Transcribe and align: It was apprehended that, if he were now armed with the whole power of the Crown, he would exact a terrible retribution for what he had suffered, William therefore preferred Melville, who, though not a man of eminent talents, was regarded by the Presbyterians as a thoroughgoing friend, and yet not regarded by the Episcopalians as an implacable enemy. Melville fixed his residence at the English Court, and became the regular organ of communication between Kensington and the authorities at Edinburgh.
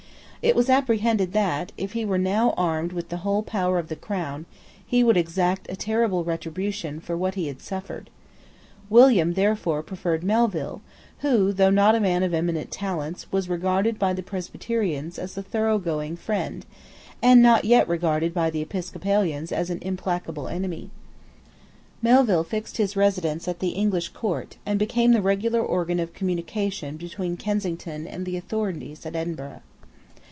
It 0.43 0.55
was 0.55 0.71
apprehended 0.71 1.33
that, 1.33 1.71
if 1.77 1.93
he 1.93 2.03
were 2.03 2.17
now 2.17 2.55
armed 2.57 2.93
with 2.93 3.09
the 3.09 3.17
whole 3.17 3.43
power 3.43 3.77
of 3.77 3.89
the 3.89 3.95
Crown, 3.95 4.47
he 4.83 5.03
would 5.03 5.15
exact 5.15 5.69
a 5.69 5.75
terrible 5.75 6.23
retribution 6.23 6.99
for 6.99 7.15
what 7.15 7.35
he 7.35 7.45
had 7.45 7.61
suffered, 7.61 8.09
William 8.89 9.35
therefore 9.35 9.83
preferred 9.83 10.23
Melville, 10.23 10.81
who, 11.19 11.53
though 11.53 11.69
not 11.69 11.93
a 11.93 11.99
man 11.99 12.23
of 12.23 12.33
eminent 12.33 12.71
talents, 12.71 13.31
was 13.31 13.49
regarded 13.49 13.99
by 13.99 14.13
the 14.13 14.23
Presbyterians 14.23 15.19
as 15.19 15.37
a 15.37 15.43
thoroughgoing 15.43 16.15
friend, 16.15 16.65
and 17.21 17.43
yet 17.43 17.63
not 17.63 17.87
regarded 17.87 18.33
by 18.33 18.49
the 18.49 18.63
Episcopalians 18.63 19.51
as 19.51 19.69
an 19.69 19.77
implacable 19.83 20.47
enemy. 20.47 20.89
Melville 22.01 22.43
fixed 22.43 22.77
his 22.77 22.95
residence 22.97 23.47
at 23.47 23.59
the 23.59 23.69
English 23.77 24.09
Court, 24.09 24.57
and 24.65 24.79
became 24.79 25.11
the 25.11 25.21
regular 25.21 25.61
organ 25.61 25.99
of 25.99 26.15
communication 26.15 26.97
between 26.97 27.37
Kensington 27.37 28.07
and 28.07 28.25
the 28.25 28.37
authorities 28.37 29.05
at 29.05 29.15
Edinburgh. 29.15 29.61